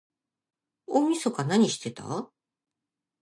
[0.87, 2.27] 大晦日なにしてた？